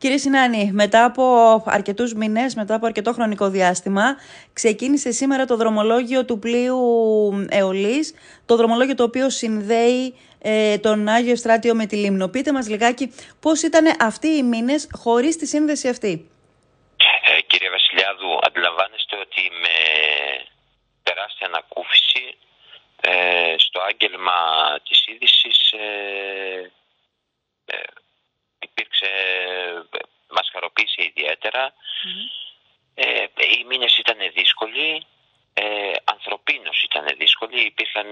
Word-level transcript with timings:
Κύριε 0.00 0.16
Συνάνη, 0.16 0.70
μετά 0.72 1.04
από 1.04 1.24
αρκετούς 1.66 2.14
μήνες, 2.14 2.54
μετά 2.54 2.74
από 2.74 2.86
αρκετό 2.86 3.12
χρονικό 3.12 3.48
διάστημα, 3.48 4.16
ξεκίνησε 4.52 5.10
σήμερα 5.10 5.44
το 5.44 5.56
δρομολόγιο 5.56 6.24
του 6.24 6.38
πλοίου 6.38 6.78
Εολής, 7.50 8.14
το 8.46 8.56
δρομολόγιο 8.56 8.94
το 8.94 9.02
οποίο 9.02 9.30
συνδέει 9.30 10.14
ε, 10.42 10.78
τον 10.78 11.08
Άγιο 11.08 11.36
Στράτιο 11.36 11.74
με 11.74 11.86
τη 11.86 11.96
Λίμνο. 11.96 12.28
Πείτε 12.28 12.52
μας 12.52 12.68
λιγάκι 12.68 13.14
πώς 13.40 13.62
ήταν 13.62 13.96
αυτοί 14.00 14.28
οι 14.28 14.42
μήνες 14.42 14.88
χωρίς 14.92 15.36
τη 15.36 15.46
σύνδεση 15.46 15.88
αυτή. 15.88 16.30
Ε, 17.36 17.40
κύριε 17.40 17.70
Βασιλιάδου, 17.70 18.38
αντιλαμβάνεστε 18.42 19.16
ότι 19.16 19.42
με 19.62 19.76
τεράστια 21.02 21.46
ανακούφιση 21.46 22.36
ε, 23.00 23.54
στο 23.58 23.80
άγγελμα 23.80 24.38
της 24.88 25.06
είδησης 25.06 25.72
ε, 25.72 26.70
υπήρξε, 30.54 31.00
μας 31.02 31.12
χαροποίησε 31.12 31.12
Ε, 32.94 33.26
οι 33.60 33.64
μήνες 33.64 33.98
ήταν 33.98 34.18
δύσκολοι, 34.34 35.06
ε, 35.54 35.92
ανθρωπίνως 36.04 36.82
ήταν 36.82 37.06
δύσκολοι, 37.18 37.60
υπήρχαν 37.60 38.06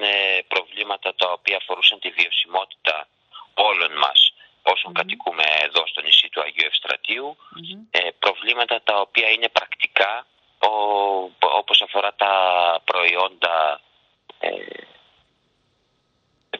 προβλήματα 0.49 1.15
τα 1.15 1.33
οποία 1.33 1.57
αφορούσαν 1.57 1.99
τη 2.01 2.11
βιωσιμότητα 2.11 3.09
όλων 3.55 3.93
μας 3.99 4.33
όσων 4.63 4.93
κατοικούμε 4.93 5.43
εδώ 5.67 5.87
στο 5.87 6.01
νησί 6.01 6.29
του 6.29 6.41
Αγίου 6.41 6.67
Ευστρατείου, 6.67 7.37
ε, 7.91 8.09
προβλήματα 8.19 8.83
τα 8.83 9.01
οποία 9.01 9.29
είναι 9.31 9.49
πρακτικά, 9.49 10.27
ο, 10.59 10.71
όπως 11.41 11.83
αφορά 11.83 12.15
τα 12.15 12.33
προϊόντα 12.85 13.81
ε, 14.39 14.51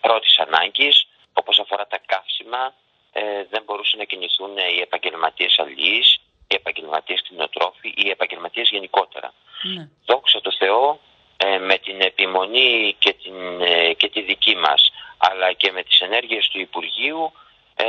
πρώτης 0.01 0.39
ανάγκης, 0.39 1.07
όπως 1.33 1.59
αφορά 1.59 1.87
τα 1.87 1.99
καύσιμα, 2.07 2.75
ε, 3.19 3.47
δεν 3.51 3.63
μπορούσαν 3.65 3.99
να 3.99 4.05
κινηθούν 4.05 4.53
οι 4.77 4.81
επαγγελματίες 4.81 5.59
αλληλείς, 5.59 6.07
οι 6.49 6.55
επαγγελματίες 6.55 7.23
κτηνοτρόφοι, 7.23 7.89
οι 7.97 8.09
επαγγελματίες 8.11 8.69
γενικότερα. 8.71 9.33
Ναι. 9.75 9.89
Δόξα 10.07 10.41
τω 10.41 10.53
Θεώ, 10.59 11.01
ε, 11.37 11.59
με 11.59 11.79
την 11.79 12.01
επιμονή 12.01 12.95
και, 12.99 13.13
την, 13.23 13.61
ε, 13.61 13.93
και 13.93 14.09
τη 14.09 14.21
δική 14.23 14.57
μας, 14.57 14.91
αλλά 15.19 15.53
και 15.53 15.73
με 15.73 15.83
τις 15.83 16.01
ενέργειες 16.01 16.49
του 16.49 16.61
Υπουργείου, 16.61 17.33
ε, 17.75 17.87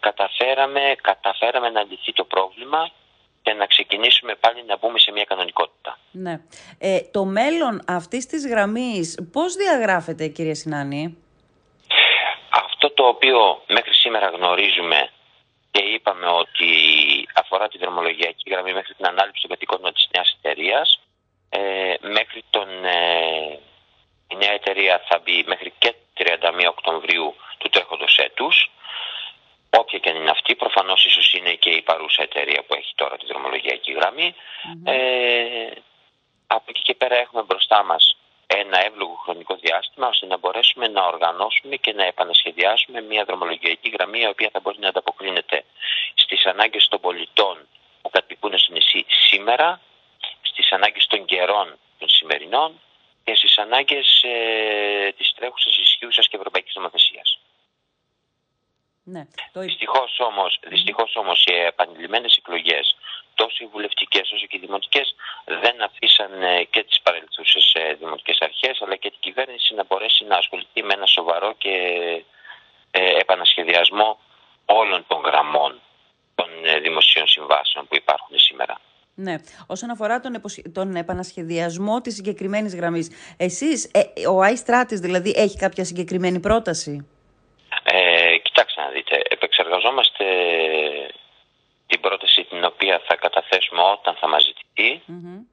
καταφέραμε, 0.00 0.94
καταφέραμε 1.02 1.70
να 1.70 1.82
λυθεί 1.82 2.12
το 2.12 2.24
πρόβλημα 2.24 2.90
και 3.42 3.52
να 3.52 3.66
ξεκινήσουμε 3.66 4.34
πάλι 4.34 4.64
να 4.64 4.76
μπούμε 4.78 4.98
σε 4.98 5.10
μια 5.12 5.24
κανονικότητα. 5.24 5.98
Ναι. 6.10 6.40
Ε, 6.78 7.00
το 7.10 7.24
μέλλον 7.24 7.82
αυτής 7.86 8.26
της 8.26 8.46
γραμμής 8.46 9.28
πώς 9.32 9.54
διαγράφεται 9.54 10.28
κύριε 10.28 10.54
Συνάνη; 10.54 11.25
Αυτό 13.06 13.18
το 13.18 13.26
οποίο 13.26 13.62
μέχρι 13.66 13.94
σήμερα 13.94 14.28
γνωρίζουμε 14.28 15.10
και 15.70 15.82
είπαμε 15.82 16.26
ότι 16.26 16.70
αφορά 17.34 17.68
τη 17.68 17.78
δρομολογιακή 17.78 18.50
γραμμή 18.50 18.72
μέχρι 18.72 18.94
την 18.94 19.06
ανάληψη 19.06 19.40
των 19.40 19.50
κατοικών 19.50 19.92
της 19.94 20.08
νέας 20.14 20.38
εταιρείας. 20.38 21.00
Ε, 21.48 21.94
μέχρι 22.00 22.44
τον, 22.50 22.68
ε, 22.84 23.58
η 24.28 24.36
νέα 24.36 24.52
εταιρεία 24.52 25.04
θα 25.08 25.18
μπει 25.18 25.44
μέχρι 25.46 25.72
και 25.78 25.94
31 26.14 26.68
Οκτωβρίου 26.68 27.34
του 27.58 27.68
τρέχοντος 27.68 28.18
έτους. 28.18 28.70
Όποια 29.70 29.98
και 29.98 30.10
αν 30.10 30.16
είναι 30.16 30.30
αυτή, 30.30 30.54
προφανώς 30.54 31.04
ίσως 31.04 31.32
είναι 31.32 31.52
και 31.54 31.70
η 31.70 31.82
παρούσα 31.82 32.22
εταιρεία 32.22 32.62
που 32.66 32.74
έχει 32.74 32.92
τώρα 32.94 33.16
τη 33.16 33.26
δρομολογιακή 33.26 33.92
Ε, 34.84 35.70
από 36.46 36.64
εκεί 36.68 36.82
και 36.82 36.94
πέρα 36.94 37.16
έχουμε 37.16 37.42
μπροστά 37.42 37.84
μας 37.84 38.16
ένα 38.58 38.84
εύλογο 38.84 39.14
χρονικό 39.14 39.54
διάστημα 39.56 40.08
ώστε 40.08 40.26
να 40.26 40.36
μπορέσουμε 40.36 40.88
να 40.88 41.06
οργανώσουμε 41.06 41.76
και 41.76 41.92
να 41.92 42.04
επανασχεδιάσουμε 42.04 43.00
μια 43.00 43.24
δρομολογιακή 43.24 43.88
γραμμή 43.88 44.20
η 44.20 44.26
οποία 44.26 44.50
θα 44.52 44.60
μπορεί 44.60 44.78
να 44.78 44.88
ανταποκρίνεται 44.88 45.64
στις 46.14 46.46
ανάγκες 46.46 46.88
των 46.88 47.00
πολιτών 47.00 47.68
που 48.02 48.10
κατοικούν 48.10 48.58
στο 48.58 48.72
νησί 48.72 49.04
σήμερα, 49.08 49.80
στις 50.42 50.72
ανάγκες 50.72 51.06
των 51.06 51.24
καιρών 51.24 51.78
των 51.98 52.08
σημερινών 52.08 52.80
και 53.24 53.34
στις 53.34 53.58
ανάγκες 53.58 54.22
ε, 54.22 55.12
της 55.16 55.32
τρέχουσας 55.36 55.76
ισχύουσας 55.78 56.28
και 56.28 56.36
ευρωπαϊκής 56.36 56.74
νομοθεσίας. 56.74 57.38
Ναι, 59.08 59.26
το... 59.52 59.60
Δυστυχώς 59.60 60.20
όμως, 60.20 60.58
δυστυχώς 60.62 61.16
όμως 61.16 61.44
οι 61.44 61.54
επανειλημμένες 61.54 62.36
εκλογές 62.36 62.95
τόσο 63.40 63.58
οι 63.64 63.68
βουλευτικές 63.74 64.26
όσο 64.34 64.46
και 64.46 64.56
οι 64.56 64.64
δημοτικές 64.66 65.06
δεν 65.62 65.76
αφήσαν 65.88 66.32
ε, 66.42 66.64
και 66.72 66.82
τις 66.88 66.98
παρελθούσες 67.06 67.66
δημοτικές 68.02 68.38
αρχές 68.48 68.74
αλλά 68.82 68.96
και 68.96 69.10
την 69.10 69.22
κυβέρνηση 69.26 69.74
να 69.74 69.84
μπορέσει 69.88 70.24
να 70.24 70.36
ασχοληθεί 70.36 70.80
με 70.82 70.92
ένα 70.98 71.06
σοβαρό 71.06 71.54
και 71.62 71.74
ε, 72.90 73.18
επανασχεδιασμό 73.18 74.18
όλων 74.66 75.04
των 75.08 75.20
γραμμών 75.26 75.80
των 76.34 76.48
ε, 76.64 76.78
δημοσίων 76.78 77.26
συμβάσεων 77.26 77.86
που 77.88 77.96
υπάρχουν 77.96 78.38
σήμερα. 78.38 78.80
Ναι. 79.14 79.34
Όσον 79.66 79.90
αφορά 79.90 80.20
τον, 80.20 80.42
τον 80.72 80.96
επανασχεδιασμό 80.96 82.00
της 82.00 82.14
συγκεκριμένης 82.14 82.76
γραμμής, 82.76 83.34
εσείς, 83.36 83.90
ο 84.28 84.42
Άι 84.42 84.54
δηλαδή, 84.90 85.32
έχει 85.36 85.56
κάποια 85.56 85.84
συγκεκριμένη 85.84 86.40
πρόταση; 86.40 87.08
Ε, 87.82 88.36
κοιτάξτε 88.42 88.80
να 88.80 88.88
δείτε, 88.88 89.22
επεξεργαζόμαστε 89.28 90.24
την 91.86 92.00
πρόταση 92.00 92.44
την 92.44 92.64
οποία 92.86 93.06
θα 93.08 93.16
καταθέσουμε 93.16 93.82
όταν 93.82 94.14
θα 94.14 94.28
μας 94.28 94.42
ζητηθει 94.44 95.02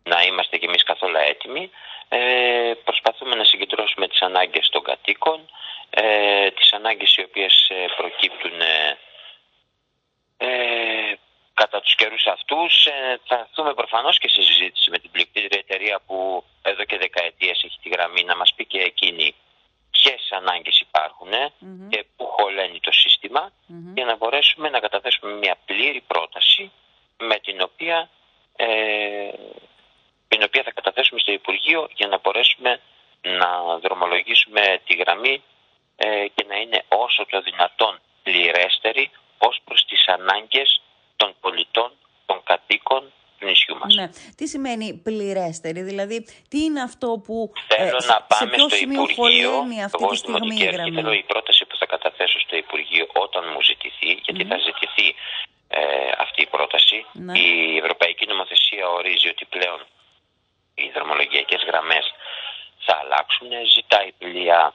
να 0.03 0.21
είμαστε 0.21 0.57
κι 0.57 0.65
εμείς 0.65 0.83
καθόλου 0.83 1.17
έτοιμοι. 1.17 1.69
Ε, 2.09 2.73
προσπαθούμε 2.83 3.35
να 3.35 3.43
συγκεντρώσουμε 3.43 4.07
τις 4.07 4.21
ανάγκες 4.21 4.69
των 4.69 4.83
κατοίκων, 4.83 5.39
ε, 5.89 6.49
τις 6.51 6.73
ανάγκες 6.73 7.15
οι 7.15 7.21
οποίες 7.21 7.69
ε, 7.69 7.85
προκύπτουν 7.97 8.61
ε, 8.61 8.97
ε, 10.37 11.13
κατά 11.53 11.81
τους 11.81 11.95
καιρούς 11.95 12.25
αυτούς. 12.25 12.85
Ε, 12.85 13.19
θα 13.25 13.49
δούμε 13.55 13.73
προφανώς 13.73 14.17
και 14.17 14.29
σε 14.29 14.41
συζήτηση 14.41 14.89
με 14.89 14.99
την 14.99 15.11
πληκτήρια 15.11 15.59
εταιρεία 15.59 15.99
που 16.07 16.43
εδώ 16.61 16.83
και 16.83 16.97
δεκαετίες 16.97 17.63
έχει 17.63 17.77
τη 17.81 17.89
γραμμή 17.89 18.23
να 18.23 18.35
μας 18.35 18.53
πει 18.55 18.65
και 18.65 18.81
εκείνη 18.81 19.35
ποιες 19.91 20.31
ανάγκες 20.31 20.79
υπάρχουν 20.79 21.31
και 21.89 22.05
πού 22.15 22.25
χωλαίνει 22.25 22.79
το 22.79 22.91
σύστημα 22.91 23.51
για 23.93 24.05
να 24.05 24.15
μπορέσουμε 24.15 24.69
να 24.69 24.79
καταθέσουμε 24.79 25.33
μια 25.33 25.57
πλήρη 25.65 26.01
πρόταση 26.07 26.71
με 27.17 27.39
την 27.39 27.61
οποία, 27.61 28.09
ε, 28.55 29.31
την 30.27 30.43
οποία 30.43 30.63
θα 30.63 30.71
καταθέσουμε 30.71 31.19
στο 31.73 31.81
Υπουργείο 31.81 31.87
για 31.95 32.07
να 32.07 32.19
μπορέσουμε 32.23 32.79
να 33.21 33.77
δρομολογήσουμε 33.83 34.61
τη 34.85 34.93
γραμμή 34.95 35.43
ε, 35.95 36.27
και 36.35 36.45
να 36.47 36.55
είναι 36.55 36.83
όσο 36.87 37.25
το 37.25 37.41
δυνατόν 37.41 37.99
πληρέστερη 38.23 39.11
ως 39.37 39.61
προς 39.65 39.85
τις 39.85 40.07
ανάγκες 40.07 40.81
των 41.15 41.35
πολιτών, 41.41 41.91
των 42.25 42.43
κατοίκων 42.43 43.01
του 43.37 43.45
νησιού 43.45 43.77
μας. 43.77 43.95
Ναι. 43.95 44.07
Τι 44.37 44.47
σημαίνει 44.47 45.01
πληρέστερη, 45.03 45.81
δηλαδή 45.81 46.17
τι 46.49 46.57
είναι 46.63 46.81
αυτό 46.81 47.21
που 47.25 47.51
θέλω 47.67 47.99
ε, 48.03 48.05
να 48.11 48.17
πάμε 48.21 48.51
σε 48.51 48.55
ποιο 48.55 48.67
στο 48.67 48.75
σημείο 48.75 49.05
Υπουργείο, 49.09 49.51
αυτή 49.85 50.07
τη 50.07 50.15
στιγμή 50.15 50.55
η 50.55 50.69
γραμμή; 50.75 50.95
Θέλω 50.95 51.13
η 51.13 51.25
πρόταση 51.31 51.65
που 51.65 51.75
θα 51.77 51.85
καταθέσω 51.85 52.39
στο 52.39 52.55
Υπουργείο 52.55 53.05
όταν 53.13 53.43
μου 53.53 53.61
ζητηθεί, 53.61 54.11
γιατί 54.25 54.43
θα 54.51 54.57
ζητηθεί 54.67 55.07
ε, 55.67 55.81
αυτή 56.17 56.41
η 56.41 56.49
πρόταση. 56.55 57.05
Ναι. 57.13 57.39
Η 57.39 57.77
Ευρωπαϊκή 57.77 58.25
Νομοθεσία 58.25 58.85
ορίζει 58.97 59.27
ότι 59.33 59.45
πλέον 59.45 59.79
οι 60.75 60.91
δρομολογιακές 60.93 61.63
γραμμές 61.67 62.13
θα 62.85 62.99
αλλάξουν, 63.01 63.49
ζητάει 63.75 64.11
πλοία 64.11 64.73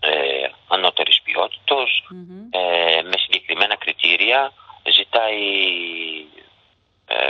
ε, 0.00 0.48
ανώτερης 0.68 1.20
ε, 2.50 3.02
με 3.02 3.16
συγκεκριμένα 3.16 3.76
κριτήρια, 3.76 4.52
ζητάει 4.92 5.42
ε, 7.06 7.28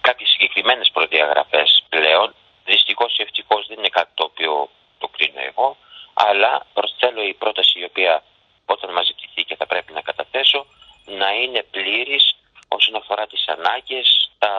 κάποιες 0.00 0.28
συγκεκριμένες 0.28 0.90
προδιαγραφές 0.92 1.84
πλέον. 1.88 2.34
Δυστυχώς 2.64 3.18
ή 3.18 3.22
ευτυχώς 3.22 3.66
δεν 3.66 3.78
είναι 3.78 3.88
κάτι 3.88 4.10
το 4.14 4.24
οποίο 4.24 4.70
το 4.98 5.08
κρίνω 5.08 5.40
εγώ, 5.40 5.76
αλλά 6.14 6.66
προσθέτω 6.74 7.22
η 7.22 7.34
πρόταση 7.34 7.78
η 7.78 7.84
οποία 7.84 8.22
όταν 8.66 8.92
μας 8.92 9.06
ζητηθεί 9.06 9.44
και 9.44 9.56
θα 9.56 9.66
πρέπει 9.66 9.92
να 9.92 10.00
καταθέσω 10.00 10.66
να 11.04 11.32
είναι 11.32 11.62
πλήρης 11.62 12.36
όσον 12.68 12.94
αφορά 12.94 13.26
τις 13.26 13.48
ανάγκες, 13.48 14.30
τα 14.38 14.52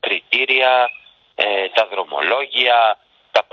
κριτήρια, 0.00 0.90
ε, 1.34 1.68
τα 1.68 1.86
δρομολόγια, 1.86 2.98
τα 3.30 3.44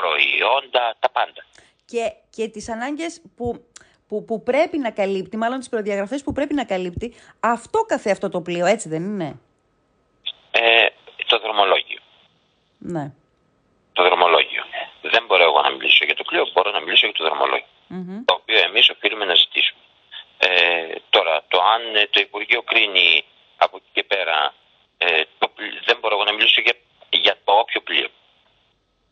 προϊόντα, 0.74 0.96
τα 1.00 1.10
πάντα. 1.10 1.46
Και, 1.86 2.14
και 2.30 2.48
τις 2.48 2.70
ανάγκες 2.70 3.22
που, 3.38 3.66
που, 4.08 4.25
που 4.25 4.44
πρέπει 4.44 4.78
να 4.78 4.92
καλύπτει, 4.92 5.38
μάλλον 5.38 5.60
τις 5.60 5.70
προδιαγραφές 5.70 6.24
που 6.24 6.31
πρέπει 6.31 6.54
να 6.54 6.66
καλύπτει, 6.66 7.14
αυτό 7.40 7.80
καθε 7.80 8.12
αυτό 8.12 8.30
το 8.30 8.42
πλοίο, 8.42 8.66
έτσι 8.66 8.90
δεν 8.90 9.04
είναι; 9.04 9.40
Ε, 10.52 10.88
το 11.28 11.40
δρομολόγιο. 11.40 12.00
Ναι. 12.78 13.12
Το 13.94 14.04
δρομολόγιο. 14.04 14.64
Δεν 15.02 15.25
μπορώ 15.25 15.44
εγώ 15.44 15.62
να 15.62 15.72
μιλήσω 15.72 16.06
για 16.06 16.16
το 16.16 16.24
πλοίο, 16.24 16.44
μπορώ 16.54 16.72
να 16.72 16.80
μιλήσω 16.80 17.06
για 17.08 17.16
το 17.16 17.24
δρομολογιο 17.24 17.68
Το 18.26 18.34
οποίο 18.34 18.58
εμείς 18.69 18.90
οφείλουμε 18.90 19.26
να 19.26 19.36
ζητήσουμε. 19.36 19.81
Ε, 20.38 20.96
τώρα, 21.10 21.44
το 21.48 21.58
αν 21.74 21.96
ε, 21.96 22.08
το 22.14 22.19
Υπουργείο 22.19 22.62
κρίνει 22.62 23.26
από 23.58 23.76
εκεί 23.78 23.90
και 23.94 24.04
πέρα, 24.04 24.54
ε, 24.98 25.22
το, 25.40 25.46
δεν 25.86 25.98
μπορώ 26.00 26.16
εγώ 26.16 26.24
να 26.24 26.34
μιλήσω 26.34 26.62
για, 26.62 26.76
για 27.10 27.36
το 27.44 27.52
όποιο 27.64 27.81
πλοίο. 27.81 28.10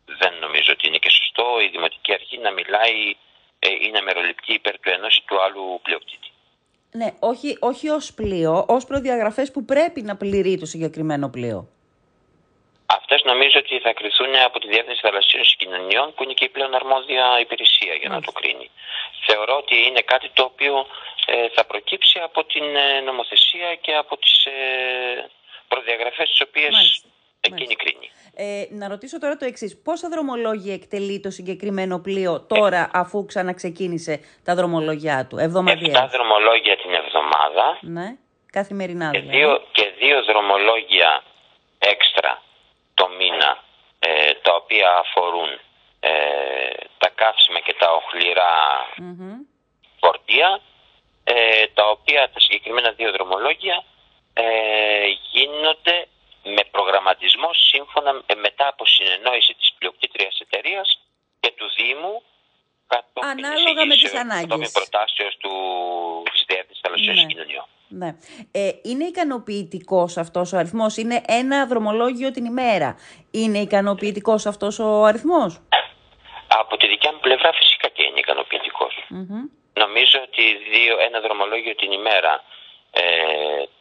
Δεν 0.05 0.33
νομίζω 0.39 0.69
ότι 0.75 0.87
είναι 0.87 0.97
και 0.97 1.09
σωστό 1.09 1.31
η 1.59 1.67
Δημοτική 1.67 2.13
Αρχή 2.13 2.37
να 2.37 2.51
μιλάει 2.51 3.15
ε, 3.59 3.69
ή 3.69 3.91
να 3.91 4.01
μεροληπτεί 4.01 4.53
υπέρ 4.53 4.79
του 4.79 4.89
ενός 4.89 5.17
ή 5.17 5.23
του 5.25 5.41
άλλου 5.41 5.79
πλειοκτήτη. 5.83 6.29
Ναι, 6.91 7.09
όχι, 7.19 7.57
όχι 7.59 7.89
ως 7.89 8.13
πλοίο, 8.13 8.65
ως 8.67 8.85
προδιαγραφές 8.85 9.51
που 9.51 9.65
πρέπει 9.65 10.01
να 10.01 10.15
πληρεί 10.15 10.57
το 10.57 10.65
συγκεκριμένο 10.65 11.29
πλοίο. 11.29 11.67
Αυτές 12.85 13.23
νομίζω 13.23 13.59
ότι 13.59 13.79
θα 13.79 13.93
κρυθούν 13.93 14.35
από 14.45 14.59
τη 14.59 14.67
Διεύθυνση 14.67 15.01
Θαλασσίων 15.01 15.45
Συγκοινωνιών, 15.45 16.13
που 16.13 16.23
είναι 16.23 16.33
και 16.33 16.45
η 16.45 16.49
πλέον 16.49 16.73
αρμόδια 16.75 17.39
υπηρεσία 17.39 17.93
για 17.93 18.09
να 18.09 18.21
το 18.21 18.31
κρίνει. 18.31 18.69
Θεωρώ 19.25 19.55
ότι 19.57 19.75
είναι 19.87 20.01
κάτι 20.01 20.29
το 20.33 20.43
οποίο 20.43 20.87
ε, 21.25 21.49
θα 21.55 21.63
προκύψει 21.65 22.19
από 22.19 22.43
την 22.43 22.75
ε, 22.75 22.99
νομοθεσία 22.99 23.75
και 23.75 23.95
από 23.95 24.17
τις 24.17 24.45
ε, 24.45 25.29
προδιαγραφές 25.67 26.29
τις 26.29 26.41
οποίες 26.41 27.03
εκείνη 27.41 27.75
κρίνει. 27.75 28.09
Ε, 28.35 28.65
να 28.69 28.87
ρωτήσω 28.87 29.19
τώρα 29.19 29.37
το 29.37 29.45
εξής. 29.45 29.81
Πόσα 29.83 30.09
δρομολόγια 30.09 30.73
εκτελεί 30.73 31.19
το 31.19 31.29
συγκεκριμένο 31.29 31.99
πλοίο 31.99 32.41
τώρα, 32.41 32.89
αφού 32.93 33.25
ξαναξεκίνησε 33.25 34.19
τα 34.43 34.55
δρομολόγια 34.55 35.27
του, 35.29 35.37
εβδομαδιαία. 35.37 36.03
Εφτά 36.03 36.07
δρομολόγια 36.07 36.77
την 36.77 36.93
εβδομάδα. 36.93 37.77
Ναι, 37.81 38.15
καθημερινά 38.51 39.09
και 39.11 39.19
δηλαδή. 39.19 39.37
δύο, 39.37 39.61
και 39.71 39.91
δύο 39.99 40.23
δρομολόγια 40.23 41.23
έξτρα 41.79 42.41
το 42.93 43.07
μήνα, 43.17 43.63
ε, 43.99 44.33
τα 44.41 44.55
οποία 44.55 44.89
αφορούν 44.97 45.59
ε, 45.99 46.11
τα 46.97 47.09
καύσιμα 47.15 47.59
και 47.59 47.75
τα 47.79 47.87
οχληρά 47.93 48.53
φορτία, 49.99 50.59
ε, 51.23 51.65
τα 51.73 51.89
οποία 51.89 52.29
τα 52.33 52.39
συγκεκριμένα 52.39 52.91
δύο 52.91 53.11
δρομολόγια 53.11 53.83
ε, 54.33 54.43
γίνονται 55.31 56.07
με 56.43 56.63
προγραμματισμό 56.71 57.49
σύμφωνα 57.53 58.11
μετά 58.45 58.67
από 58.67 58.85
συνεννόηση 58.85 59.53
της 59.53 59.73
πλειοκτήτριας 59.77 60.39
εταιρείας 60.39 60.99
και 61.39 61.51
του 61.57 61.67
Δήμου 61.77 62.23
Ανάλογα 63.23 63.85
με 63.85 63.95
τις 63.95 64.15
ανάγκες. 64.15 64.71
προτάσεως 64.71 65.37
του, 65.37 65.51
της 66.31 66.43
Διεύθυνσης 66.47 66.81
Θαλασσιών 66.83 67.15
ναι. 67.15 67.21
Συγκοινωνιών. 67.21 67.65
Ναι. 67.87 68.15
Ε, 68.51 68.71
είναι 68.83 69.03
ικανοποιητικός 69.03 70.17
αυτός 70.17 70.53
ο 70.53 70.57
αριθμός, 70.57 70.97
είναι 70.97 71.21
ένα 71.27 71.65
δρομολόγιο 71.65 72.31
την 72.31 72.45
ημέρα. 72.45 72.95
Είναι 73.31 73.57
ικανοποιητικός 73.57 74.45
αυτός 74.45 74.79
ο 74.79 75.03
αριθμός; 75.03 75.61
Από 76.47 76.77
τη 76.77 76.87
δικιά 76.87 77.11
μου 77.13 77.19
πλευρά 77.19 77.53
φυσικά 77.53 77.87
και 77.87 78.03
είναι 78.03 78.21
Νομίζω 79.73 80.19
ότι 80.23 80.43
δύο, 80.71 80.99
ένα 80.99 81.19
δρομολόγιο 81.19 81.75
την 81.75 81.91
ημέρα 81.91 82.43
ε, 82.91 83.01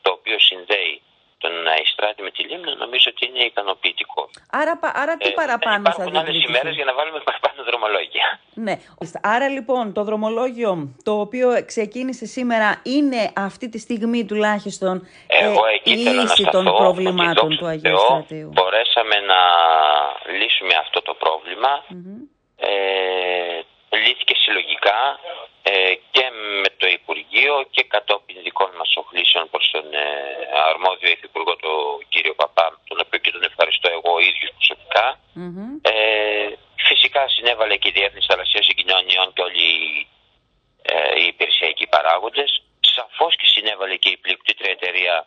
το 0.02 0.10
οποίο 0.10 0.38
συνδέει 0.38 0.99
τον 1.42 1.52
Αϊστράτη 1.74 2.22
με 2.22 2.30
τη 2.30 2.42
Λίμνο 2.48 2.74
νομίζω 2.74 3.06
ότι 3.14 3.22
είναι 3.26 3.42
ικανοποιητικό. 3.44 4.30
Άρα, 4.50 4.72
άρα 5.02 5.16
τι 5.16 5.28
ε, 5.28 5.32
παραπάνω 5.40 5.82
θα 5.82 5.90
Υπάρχουν 5.90 6.16
άλλε 6.16 6.32
ημέρες 6.48 6.74
για 6.74 6.84
να 6.84 6.94
βάλουμε 6.94 7.20
παραπάνω 7.28 7.58
δρομολόγια. 7.68 8.26
Ναι. 8.54 8.74
Άρα 9.22 9.48
λοιπόν 9.48 9.92
το 9.92 10.02
δρομολόγιο 10.04 10.70
το 11.02 11.12
οποίο 11.20 11.48
ξεκίνησε 11.66 12.26
σήμερα 12.26 12.80
είναι 12.82 13.32
αυτή 13.36 13.68
τη 13.68 13.78
στιγμή 13.78 14.24
τουλάχιστον 14.24 15.06
Εγώ 15.26 15.62
ε, 15.84 15.90
λύση 15.90 16.44
των 16.50 16.64
προβλημάτων 16.64 17.56
του 17.56 17.66
Αγίου 17.66 17.98
Στρατείου. 17.98 18.50
Μπορέσαμε 18.52 19.16
να 19.30 19.40
λύσουμε 20.38 20.74
αυτό 20.84 21.02
το 21.02 21.14
πρόβλημα. 21.22 21.72
Ε, 22.56 23.96
λύθηκε 24.04 24.34
συλλογικά 24.34 25.00
ε, 25.62 25.94
και 26.10 26.24
με 26.62 26.68
το 26.76 26.86
Υπουργείο 26.98 27.54
και 27.70 27.82
κατόπιν 27.94 28.29
δικών 28.90 28.96
μας 28.96 28.96
οχλήσεων 28.96 29.50
προς 29.50 29.70
τον 29.72 29.86
ε, 29.94 30.06
αρμόδιο 30.70 31.10
υφυπουργό 31.10 31.56
τον 31.56 32.08
κύριο 32.08 32.34
Παπά, 32.34 32.80
τον 32.88 32.98
οποίο 33.04 33.18
και 33.18 33.30
τον 33.30 33.42
ευχαριστώ 33.42 33.88
εγώ 33.96 34.12
ίδιος 34.18 34.52
Ε, 35.82 36.48
φυσικά 36.88 37.28
συνέβαλε 37.28 37.76
και 37.76 37.88
η 37.88 37.96
Διεύθυνση 37.98 38.26
Θαλασσίας 38.30 38.64
Συγκοινωνιών 38.64 39.32
και 39.34 39.42
όλοι 39.42 39.68
ε, 40.82 41.20
οι 41.20 41.24
υπηρεσιακοί 41.32 41.86
παράγοντες. 41.86 42.50
Σαφώς 42.80 43.36
και 43.36 43.46
συνέβαλε 43.54 43.96
και 43.96 44.08
η 44.08 44.16
πληκτήτρια 44.16 44.70
εταιρεία 44.70 45.26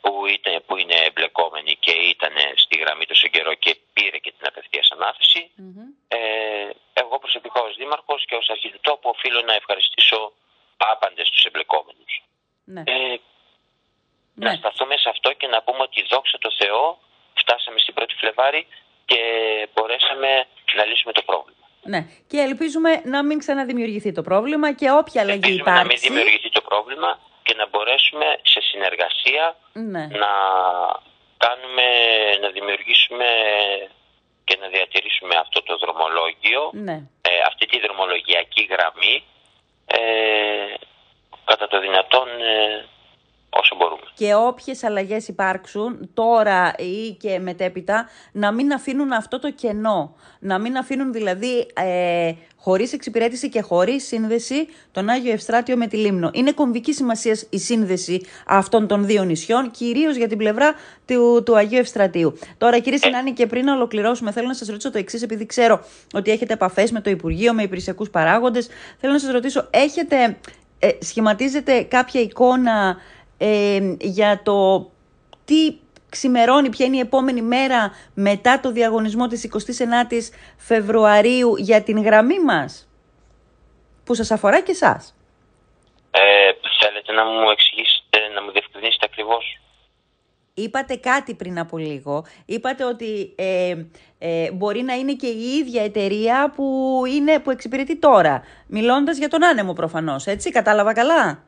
που, 0.00 0.26
ήταν, 0.26 0.54
που 0.66 0.76
είναι 0.76 0.96
εμπλεκόμενη 1.08 1.72
και 1.84 1.94
ήταν 2.12 2.34
στη 2.62 2.74
γραμμή 2.82 3.04
τόσο 3.06 3.28
καιρό 3.28 3.54
και 3.54 3.72
πήρε 3.92 4.18
και 4.24 4.32
την 4.36 4.46
απευθείας 4.50 4.88
Ε, 6.08 6.18
εγώ 7.02 7.18
προσωπικά 7.18 7.60
ως 7.68 7.74
δήμαρχος 7.76 8.24
και 8.28 8.36
ως 8.40 8.48
αρχιτεκτό 8.54 8.98
οφείλω 9.02 9.40
να 9.42 9.54
ευχαριστήσω 9.54 10.32
άπαντες 10.76 11.30
τους 11.30 11.44
εμπλεκόμενους. 11.44 12.03
Ναι. 12.74 12.82
Ε, 12.86 13.20
ναι. 14.34 14.48
Να 14.48 14.54
σταθούμε 14.60 14.96
σε 14.96 15.08
αυτό 15.08 15.32
και 15.32 15.46
να 15.54 15.62
πούμε 15.62 15.82
ότι 15.88 16.06
δόξα 16.12 16.38
τω 16.38 16.50
Θεώ 16.60 16.98
φτάσαμε 17.34 17.78
στην 17.78 17.94
1η 17.98 18.14
Φλεβάρη 18.20 18.66
και 19.04 19.20
μπορέσαμε 19.74 20.30
να 20.76 20.84
λύσουμε 20.84 21.12
το 21.12 21.22
πρόβλημα. 21.22 21.64
Ναι. 21.92 22.00
Και 22.26 22.38
ελπίζουμε 22.38 22.90
να 23.04 23.24
μην 23.24 23.38
ξαναδημιουργηθεί 23.38 24.12
το 24.12 24.22
πρόβλημα 24.22 24.72
και 24.72 24.90
όποια 24.90 25.20
αλλαγή 25.22 25.40
ελπίζουμε 25.42 25.70
υπάρξει. 25.70 25.82
να 25.82 25.92
μην 25.92 25.98
δημιουργηθεί 26.06 26.50
το 26.50 26.60
πρόβλημα 26.60 27.18
και 27.42 27.54
να 27.54 27.66
μπορέσουμε 27.68 28.26
σε 28.42 28.60
συνεργασία 28.60 29.56
ναι. 29.72 30.06
να 30.22 30.32
κάνουμε, 31.44 31.86
να 32.40 32.48
δημιουργήσουμε 32.56 33.28
και 34.44 34.56
να 34.60 34.68
διατηρήσουμε 34.68 35.34
αυτό 35.44 35.62
το 35.62 35.76
δρομολόγιο, 35.76 36.70
ναι. 36.72 36.96
ε, 37.22 37.30
αυτή 37.46 37.66
τη 37.66 37.80
δρομολογιακή 37.80 38.62
γραμμή, 38.72 39.24
ε, 39.86 40.00
κατά 41.44 41.66
το 41.68 41.80
δυνατόν 41.80 42.28
ε, 42.28 42.84
όσο 43.50 43.76
μπορούμε. 43.76 44.02
Και 44.14 44.34
όποιες 44.34 44.84
αλλαγές 44.84 45.28
υπάρξουν 45.28 46.10
τώρα 46.14 46.74
ή 46.78 47.10
και 47.10 47.38
μετέπειτα 47.38 48.08
να 48.32 48.52
μην 48.52 48.72
αφήνουν 48.72 49.12
αυτό 49.12 49.38
το 49.38 49.50
κενό. 49.50 50.16
Να 50.38 50.58
μην 50.58 50.76
αφήνουν 50.76 51.12
δηλαδή 51.12 51.66
ε, 51.74 52.32
χωρίς 52.56 52.92
εξυπηρέτηση 52.92 53.48
και 53.48 53.60
χωρίς 53.60 54.06
σύνδεση 54.06 54.68
τον 54.92 55.08
Άγιο 55.08 55.32
Ευστράτιο 55.32 55.76
με 55.76 55.86
τη 55.86 55.96
Λίμνο. 55.96 56.30
Είναι 56.32 56.52
κομβική 56.52 56.92
σημασίας 56.92 57.46
η 57.50 57.58
σύνδεση 57.58 58.26
αυτών 58.46 58.86
των 58.86 59.06
δύο 59.06 59.24
νησιών, 59.24 59.70
κυρίως 59.70 60.16
για 60.16 60.28
την 60.28 60.38
πλευρά 60.38 60.74
του, 61.06 61.42
του 61.44 61.56
Αγίου 61.56 61.78
Ευστρατείου. 61.78 62.38
Τώρα 62.58 62.78
κύριε 62.78 62.98
ε. 63.02 63.06
Συνάνη 63.06 63.32
και 63.32 63.46
πριν 63.46 63.64
να 63.64 63.74
ολοκληρώσουμε 63.74 64.32
θέλω 64.32 64.46
να 64.46 64.54
σας 64.54 64.68
ρωτήσω 64.68 64.90
το 64.90 64.98
εξής 64.98 65.22
επειδή 65.22 65.46
ξέρω 65.46 65.84
ότι 66.14 66.30
έχετε 66.30 66.52
επαφές 66.52 66.90
με 66.90 67.00
το 67.00 67.10
Υπουργείο, 67.10 67.54
με 67.54 67.62
υπηρεσιακούς 67.62 68.10
παράγοντες. 68.10 68.68
Θέλω 69.00 69.12
να 69.12 69.18
σας 69.18 69.30
ρωτήσω, 69.30 69.66
έχετε, 69.70 70.36
ε, 70.84 71.04
σχηματίζετε 71.04 71.82
κάποια 71.82 72.20
εικόνα 72.20 72.96
ε, 73.38 73.94
για 74.00 74.42
το 74.42 74.90
τι 75.44 75.76
ξημερώνει, 76.08 76.68
ποια 76.68 76.86
είναι 76.86 76.96
η 76.96 77.00
επόμενη 77.00 77.42
μέρα 77.42 77.92
μετά 78.14 78.60
το 78.60 78.72
διαγωνισμό 78.72 79.26
της 79.26 79.50
29ης 79.52 80.26
Φεβρουαρίου 80.56 81.56
για 81.56 81.82
την 81.82 82.02
γραμμή 82.02 82.40
μας, 82.40 82.88
που 84.04 84.14
σας 84.14 84.30
αφορά 84.30 84.62
και 84.62 84.70
εσάς. 84.70 85.14
Ε, 86.10 86.20
θέλετε 86.80 87.12
να 87.12 87.24
μου 87.24 87.50
εξηγήσετε, 87.50 88.18
να 88.34 88.42
μου 88.42 88.50
διευκρινίσετε 88.50 89.06
ακριβώς; 89.10 89.60
Είπατε 90.54 90.96
κάτι 90.96 91.34
πριν 91.34 91.58
από 91.58 91.78
λίγο. 91.78 92.24
Είπατε 92.46 92.84
ότι 92.84 93.34
ε, 93.36 93.74
ε, 94.18 94.50
μπορεί 94.52 94.82
να 94.82 94.94
είναι 94.94 95.12
και 95.12 95.26
η 95.26 95.42
ίδια 95.60 95.82
εταιρεία 95.84 96.52
που, 96.56 97.02
είναι, 97.06 97.40
που 97.40 97.50
εξυπηρετεί 97.50 97.96
τώρα. 97.96 98.42
Μιλώντας 98.66 99.18
για 99.18 99.28
τον 99.28 99.44
άνεμο 99.44 99.72
προφανώς, 99.72 100.26
έτσι, 100.26 100.50
κατάλαβα 100.50 100.92
καλά; 100.92 101.44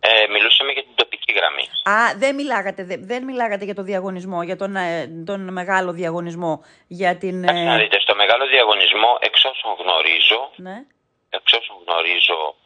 Ε, 0.00 0.26
μιλούσαμε 0.32 0.72
για 0.72 0.82
την 0.82 0.92
τοπική 0.94 1.32
γραμμή. 1.32 1.64
Α, 1.98 2.18
δεν 2.18 2.34
μιλάγατε, 2.34 2.82
δεν 3.00 3.24
μιλάγατε 3.24 3.64
για 3.64 3.74
το 3.74 3.82
διαγωνισμό, 3.82 4.42
για 4.42 4.56
τον, 4.56 4.76
ε, 4.76 5.06
τον 5.26 5.52
μεγάλο 5.52 5.92
διαγωνισμό. 5.92 6.64
Για 6.86 7.16
την, 7.16 7.44
ε... 7.44 7.52
να 7.52 7.76
δείτε, 7.76 8.00
στο 8.00 8.14
μεγάλο 8.14 8.46
διαγωνισμό, 8.46 9.18
εξ 9.20 9.44
όσων 9.44 9.72
γνωρίζω, 9.80 10.50
ναι. 10.56 10.76
εξ 11.30 11.52
όσων 11.52 11.76
γνωρίζω 11.86 12.56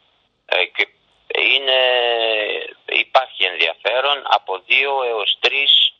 ε, 0.45 0.65
και 0.75 0.87
είναι, 1.53 1.79
υπάρχει 2.85 3.43
ενδιαφέρον 3.43 4.17
από 4.37 4.61
δύο 4.65 5.03
έως 5.03 5.37
τρεις 5.39 5.93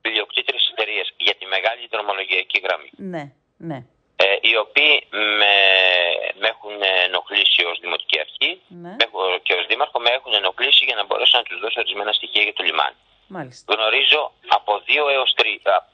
πλειοκτήτρες 0.00 0.68
εταιρείες 0.70 1.14
για 1.16 1.34
τη 1.34 1.46
μεγάλη 1.46 1.86
δρομολογιακή 1.90 2.58
γραμμή. 2.64 2.90
Ναι, 2.96 3.24
ναι. 3.56 3.78
Ε, 4.16 4.36
οι 4.40 4.56
οποίοι 4.56 5.06
με, 5.10 5.54
με 6.40 6.46
έχουν 6.54 6.76
ενοχλήσει 7.06 7.64
ως 7.70 7.78
Δημοτική 7.80 8.18
Αρχή 8.24 8.60
ναι. 8.68 8.96
και 9.42 9.54
ως 9.54 9.66
Δήμαρχο 9.66 9.98
με 10.00 10.10
έχουν 10.10 10.34
ενοχλήσει 10.34 10.84
για 10.84 10.94
να 10.94 11.04
μπορέσω 11.04 11.38
να 11.38 11.44
τους 11.44 11.58
δώσω 11.60 11.80
ορισμένα 11.80 12.12
στοιχεία 12.12 12.42
για 12.42 12.52
το 12.52 12.62
λιμάνι. 12.62 12.96
Μάλιστα. 13.26 13.74
Γνωρίζω 13.74 14.32
από 14.48 14.72
δύο 14.88 15.08
έως 15.08 15.34
τρία, 15.34 15.88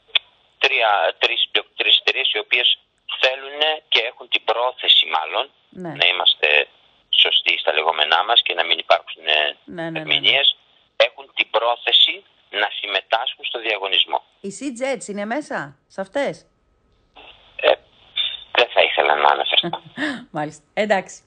τρία, 0.59 0.91
τρεις, 1.19 1.51
τρεις 1.77 1.99
εταιρείες 1.99 2.33
οι 2.33 2.39
οποίες 2.39 2.79
θέλουν 3.21 3.61
και 3.89 4.01
έχουν 4.11 4.29
την 4.29 4.43
πρόθεση 4.45 5.07
μάλλον 5.17 5.45
ναι. 5.69 5.93
να 6.01 6.07
είμαστε 6.11 6.69
σωστοί 7.23 7.59
στα 7.59 7.73
λεγόμενά 7.73 8.25
μας 8.25 8.43
και 8.43 8.55
να 8.55 8.65
μην 8.65 8.79
υπάρχουν 8.79 9.27
ναι, 9.83 9.91
ναι, 9.91 9.91
ναι, 9.91 9.99
ερμηνείες, 9.99 10.57
έχουν 10.97 11.31
την 11.35 11.51
πρόθεση 11.51 12.25
να 12.51 12.69
συμμετάσχουν 12.79 13.45
στο 13.45 13.59
διαγωνισμό. 13.61 14.23
Οι 14.41 14.51
Sea 14.59 14.73
Jets 14.81 15.07
είναι 15.09 15.25
μέσα 15.25 15.77
σε 15.87 16.01
αυτές; 16.01 16.47
Ε, 17.61 17.73
δεν 18.59 18.69
θα 18.75 18.83
ήθελα 18.83 19.15
να 19.15 19.29
αναφερθώ. 19.29 19.83
Μάλιστα. 20.39 20.65
Εντάξει. 20.75 21.23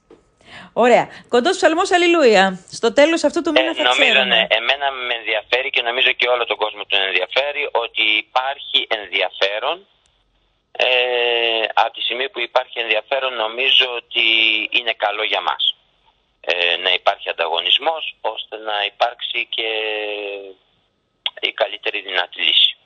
Ωραία. 0.72 1.04
Κοντός 1.28 1.56
ψαλμό 1.56 1.82
Αλληλούια. 1.94 2.64
Στο 2.70 2.92
τέλος 2.92 3.24
αυτού 3.24 3.42
του 3.42 3.50
μήνα 3.50 3.70
ε, 3.70 3.74
θα 3.74 3.82
νομίζω, 3.82 4.02
ξέρουμε. 4.02 4.24
Ναι, 4.34 4.46
εμένα 4.48 4.90
με 4.90 5.14
ενδιαφέρει 5.14 5.70
και 5.70 5.82
νομίζω 5.82 6.12
και 6.12 6.28
όλο 6.28 6.44
τον 6.44 6.56
κόσμο 6.56 6.82
τον 6.84 7.00
ενδιαφέρει 7.00 7.68
ότι 7.72 8.02
υπάρχει 8.02 8.86
ενδιαφέρον. 8.88 9.86
Ε, 10.72 10.86
από 11.74 11.92
τη 11.92 12.00
στιγμή 12.00 12.28
που 12.28 12.40
υπάρχει 12.40 12.78
ενδιαφέρον 12.78 13.34
νομίζω 13.34 13.86
ότι 13.96 14.24
είναι 14.70 14.92
καλό 14.92 15.22
για 15.22 15.40
μας. 15.40 15.71
Ε, 16.44 16.76
να 16.76 16.92
υπάρχει 16.92 17.28
ανταγωνισμός 17.28 18.16
ώστε 18.20 18.56
να 18.56 18.84
υπάρξει 18.84 19.46
και 19.50 19.68
η 21.40 21.52
καλύτερη 21.52 22.00
δυνατή 22.00 22.40
λύση. 22.42 22.76